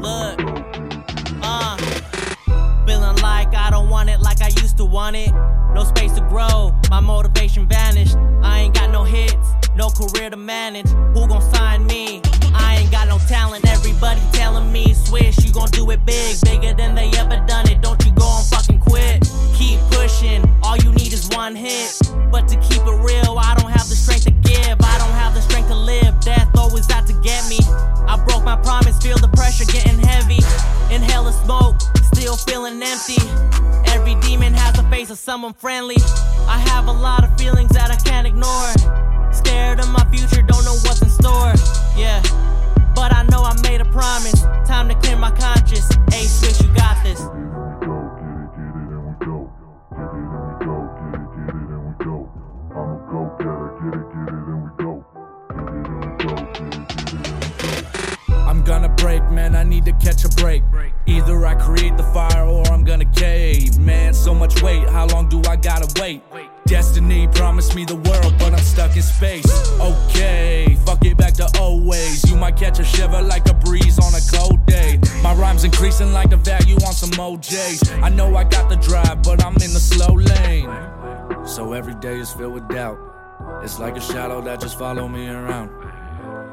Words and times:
Look, 0.00 0.38
uh, 1.42 1.76
feeling 2.86 3.16
like 3.22 3.54
I 3.54 3.68
don't 3.70 3.88
want 3.88 4.10
it 4.10 4.20
like 4.20 4.42
I 4.42 4.48
used 4.48 4.76
to 4.76 4.84
want 4.84 5.16
it. 5.16 5.32
No 5.74 5.84
space 5.84 6.12
to 6.12 6.20
grow, 6.22 6.74
my 6.90 7.00
motivation 7.00 7.66
vanished. 7.66 8.16
I 8.42 8.60
ain't 8.60 8.74
got 8.74 8.90
no 8.90 9.04
hits, 9.04 9.52
no 9.74 9.88
career 9.88 10.30
to 10.30 10.36
manage. 10.36 10.88
Who 10.88 11.26
gon' 11.26 11.42
sign 11.54 11.86
me? 11.86 12.22
I 12.54 12.76
ain't 12.80 12.90
got 12.90 13.08
no 13.08 13.18
talent. 13.26 13.66
Everybody 13.66 14.20
telling 14.32 14.70
me, 14.70 14.94
swish, 14.94 15.44
you 15.44 15.52
gon' 15.52 15.70
do 15.70 15.90
it 15.90 16.04
big, 16.04 16.36
bigger 16.44 16.74
than 16.74 16.94
they 16.94 17.10
ever 17.18 17.42
done 17.46 17.68
it. 17.68 17.80
Don't 17.80 18.02
you 18.04 18.12
go 18.12 18.38
and 18.38 18.46
fucking 18.48 18.80
quit. 18.80 19.28
Keep 19.54 19.80
pushing, 19.90 20.44
all 20.62 20.76
you 20.76 20.92
need 20.92 21.12
is 21.12 21.28
one 21.30 21.54
hit. 21.56 22.00
But 22.30 22.48
to 22.48 22.56
keep 22.56 22.82
it 22.82 22.98
real, 23.00 23.38
I 23.38 23.54
don't 23.58 23.70
have 23.70 23.88
the 23.88 23.96
strength 23.96 24.24
to 24.24 24.30
give. 24.30 24.76
I 24.80 24.98
don't 24.98 25.16
have 25.16 25.34
the 25.34 25.40
strength 25.40 25.68
to 25.68 25.74
live. 25.74 26.20
Death 26.20 26.48
always 26.56 26.90
out 26.90 27.06
to 27.06 27.14
get 27.20 27.48
me. 27.48 27.58
I 28.08 28.22
broke 28.28 28.44
my 28.44 28.56
promise, 28.56 28.98
feel 29.02 29.18
the 29.18 29.28
pressure 29.28 29.64
getting 29.64 29.95
empty. 32.96 33.20
Every 33.92 34.14
demon 34.26 34.54
has 34.54 34.74
the 34.74 34.82
face 34.84 35.10
of 35.10 35.18
someone 35.18 35.52
friendly. 35.52 35.96
I 36.48 36.58
have 36.58 36.86
a 36.86 36.92
lot 36.92 37.24
of 37.24 37.36
feelings 37.38 37.70
that 37.70 37.90
I 37.90 37.96
can't 37.96 38.26
ignore. 38.26 39.32
Scared 39.32 39.80
of 39.80 39.88
my 39.90 40.04
future, 40.10 40.42
don't 40.42 40.64
know 40.64 40.76
what's 40.84 41.02
in 41.02 41.10
store. 41.10 41.52
Yeah, 41.96 42.22
but 42.94 43.12
I 43.12 43.22
know 43.30 43.42
I 43.42 43.54
made 43.62 43.80
a 43.80 43.84
promise. 43.84 44.42
Time 44.66 44.88
to 44.88 44.94
clear 44.94 45.16
my 45.16 45.30
conscience. 45.30 45.88
Hey, 46.10 46.24
break, 59.06 59.30
man. 59.30 59.54
I 59.54 59.62
need 59.62 59.84
to 59.84 59.92
catch 59.92 60.24
a 60.24 60.28
break. 60.30 60.64
Either 61.06 61.46
I 61.46 61.54
create 61.54 61.96
the 61.96 62.02
fire 62.12 62.44
or 62.44 62.66
I'm 62.72 62.82
gonna 62.82 63.10
cave. 63.12 63.78
Man, 63.78 64.12
so 64.12 64.34
much 64.34 64.60
weight. 64.62 64.82
How 64.88 65.06
long 65.06 65.28
do 65.28 65.40
I 65.48 65.54
gotta 65.54 65.86
wait? 66.00 66.22
Destiny 66.66 67.28
promised 67.28 67.76
me 67.76 67.84
the 67.84 67.94
world, 67.94 68.34
but 68.36 68.52
I'm 68.52 68.64
stuck 68.74 68.96
in 68.96 69.02
space. 69.02 69.46
Okay, 69.80 70.76
fuck 70.84 71.04
it 71.04 71.16
back 71.16 71.34
to 71.34 71.46
old 71.60 71.86
ways. 71.86 72.28
You 72.28 72.36
might 72.36 72.56
catch 72.56 72.80
a 72.80 72.84
shiver 72.84 73.22
like 73.22 73.48
a 73.48 73.54
breeze 73.54 73.96
on 74.00 74.12
a 74.12 74.22
cold 74.34 74.66
day. 74.66 74.98
My 75.22 75.34
rhymes 75.34 75.62
increasing 75.62 76.12
like 76.12 76.30
the 76.30 76.38
value 76.38 76.78
on 76.86 76.92
some 76.92 77.10
OJs. 77.10 78.02
I 78.02 78.08
know 78.08 78.34
I 78.34 78.42
got 78.42 78.68
the 78.68 78.76
drive, 78.88 79.22
but 79.22 79.44
I'm 79.44 79.54
in 79.66 79.72
the 79.76 79.84
slow 79.92 80.14
lane. 80.14 80.68
So 81.46 81.74
every 81.74 81.94
day 81.94 82.18
is 82.18 82.32
filled 82.32 82.54
with 82.54 82.68
doubt. 82.68 82.98
It's 83.62 83.78
like 83.78 83.96
a 83.96 84.00
shadow 84.00 84.40
that 84.40 84.60
just 84.60 84.76
follow 84.76 85.06
me 85.06 85.28
around. 85.28 85.70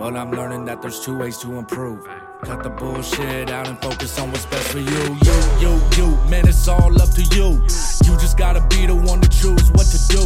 But 0.00 0.16
I'm 0.16 0.32
learning 0.32 0.64
that 0.64 0.82
there's 0.82 0.98
two 0.98 1.16
ways 1.16 1.38
to 1.38 1.56
improve. 1.56 2.08
Cut 2.42 2.62
the 2.62 2.70
bullshit 2.70 3.50
out 3.50 3.68
and 3.68 3.78
focus 3.82 4.18
on 4.18 4.30
what's 4.30 4.46
best 4.46 4.68
for 4.68 4.78
you. 4.78 5.18
You, 5.24 5.36
you, 5.60 5.80
you, 5.96 6.16
man, 6.30 6.48
it's 6.48 6.66
all 6.68 6.90
up 7.00 7.10
to 7.10 7.22
you. 7.36 7.62
You 8.04 8.16
just 8.18 8.38
gotta 8.38 8.66
be 8.68 8.86
the 8.86 8.94
one 8.94 9.20
to 9.20 9.28
choose 9.28 9.70
what 9.72 9.86
to 9.86 9.98
do. 10.08 10.24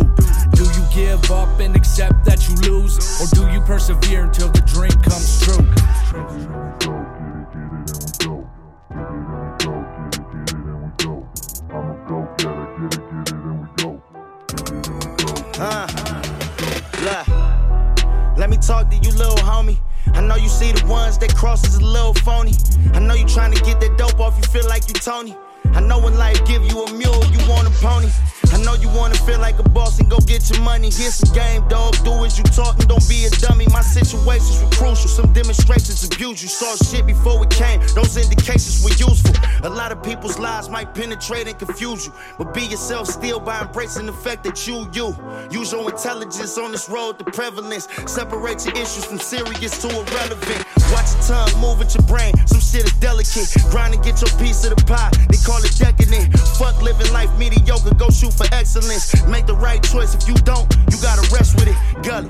Do 0.55 0.63
you 0.63 0.87
give 0.95 1.31
up 1.33 1.59
and 1.59 1.75
accept 1.75 2.25
that 2.25 2.49
you 2.49 2.55
lose? 2.71 3.21
Or 3.21 3.27
do 3.35 3.53
you 3.53 3.61
persevere 3.61 4.25
until 4.25 4.49
the 4.49 4.61
dream 4.61 4.93
comes 5.03 5.41
true? 5.43 5.67
Uh, 15.59 15.87
let 18.37 18.51
me 18.51 18.57
talk 18.57 18.89
to 18.91 18.97
you, 18.97 19.11
little 19.11 19.37
homie. 19.37 19.84
I 20.15 20.21
know 20.21 20.37
you 20.37 20.49
see 20.49 20.73
the 20.73 20.87
ones 20.87 21.19
that 21.19 21.35
cross 21.35 21.67
as 21.67 21.77
a 21.77 21.85
little 21.85 22.15
phony. 22.15 22.55
I 22.93 23.01
know 23.01 23.15
you 23.15 23.27
trying 23.27 23.53
to 23.53 23.63
get 23.63 23.81
that 23.81 23.99
dope 23.99 24.21
off, 24.21 24.37
you 24.37 24.45
feel 24.45 24.67
like 24.69 24.89
you 24.89 24.95
Tony. 24.95 25.37
I 25.75 25.81
know 25.81 25.99
when 25.99 26.17
life 26.17 26.45
give 26.47 26.65
you 26.65 26.85
a 26.85 26.93
mule, 26.93 27.25
you 27.27 27.41
want 27.49 27.67
a 27.67 27.73
pony. 27.83 28.09
Know 28.65 28.75
you 28.75 28.89
wanna 28.89 29.15
feel 29.15 29.41
like 29.41 29.59
a 29.59 29.69
boss 29.69 30.01
and 30.01 30.09
go 30.09 30.19
get 30.21 30.49
your 30.49 30.61
money. 30.63 30.91
Here's 30.91 31.17
some 31.17 31.35
game, 31.35 31.69
dog. 31.69 31.93
Do 32.03 32.25
as 32.25 32.39
you 32.39 32.45
taught 32.45 32.79
and 32.79 32.89
don't 32.89 33.07
be 33.09 33.27
a 33.27 33.31
dummy. 33.31 33.67
My 33.67 33.83
situations 33.83 34.63
were 34.63 34.71
crucial. 34.71 35.09
Some 35.09 35.33
demonstrations 35.35 36.03
abused. 36.03 36.43
You 36.43 36.49
saw 36.49 36.75
shit 36.77 37.07
before 37.07 37.39
we 37.39 37.47
came. 37.49 37.81
Those 37.95 38.17
indications 38.17 38.83
were 38.83 38.97
useful. 38.97 39.35
A 39.65 39.69
lot 39.69 39.93
of 39.93 40.03
people's 40.03 40.39
lives 40.39 40.71
might 40.71 40.95
penetrate 40.95 41.47
and 41.47 41.59
confuse 41.59 42.07
you. 42.07 42.13
But 42.39 42.55
be 42.55 42.63
yourself 42.63 43.09
still 43.09 43.39
by 43.39 43.61
embracing 43.61 44.07
the 44.07 44.15
fact 44.15 44.45
that 44.45 44.67
you, 44.67 44.89
you. 44.95 45.15
Use 45.51 45.73
your 45.73 45.91
intelligence 45.91 46.57
on 46.57 46.73
this 46.73 46.89
road 46.89 47.19
to 47.19 47.25
prevalence. 47.25 47.87
Separate 48.07 48.65
your 48.65 48.75
issues 48.77 49.05
from 49.05 49.19
serious 49.19 49.77
to 49.83 49.89
irrelevant. 49.89 50.65
Watch 50.91 51.13
your 51.13 51.23
tongue, 51.29 51.61
move 51.61 51.79
with 51.81 51.95
your 51.95 52.05
brain. 52.05 52.33
Some 52.47 52.61
shit 52.61 52.85
is 52.85 52.93
delicate. 52.95 53.53
Grind 53.71 53.95
and 53.95 54.03
get 54.03 54.21
your 54.23 54.33
piece 54.39 54.65
of 54.65 54.75
the 54.75 54.85
pie. 54.85 55.11
They 55.29 55.37
call 55.45 55.63
it 55.63 55.77
decadent. 55.77 56.33
Living 56.85 57.11
life 57.15 57.31
mediocre. 57.39 57.95
Go 57.95 58.11
shoot 58.11 58.33
for 58.33 58.47
excellence. 58.53 59.27
Make 59.27 59.47
the 59.47 59.55
right 59.55 59.83
choice. 59.83 60.15
If 60.15 60.29
you 60.29 60.35
don't, 60.35 60.71
you 60.91 60.99
gotta 61.01 61.23
rest 61.33 61.55
with 61.57 61.69
it. 61.69 61.77
Gully. 62.05 62.29